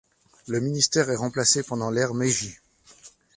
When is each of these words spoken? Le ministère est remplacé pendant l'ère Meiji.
Le 0.47 0.59
ministère 0.59 1.11
est 1.11 1.15
remplacé 1.15 1.61
pendant 1.61 1.91
l'ère 1.91 2.15
Meiji. 2.15 2.55